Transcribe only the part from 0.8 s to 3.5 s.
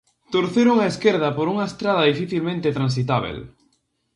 á esquerda por unha estrada dificilmente transitábel.